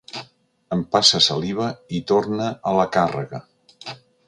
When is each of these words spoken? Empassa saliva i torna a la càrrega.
Empassa 0.75 1.19
saliva 1.25 1.67
i 1.99 2.03
torna 2.13 2.49
a 2.71 2.75
la 2.79 2.89
càrrega. 2.99 3.45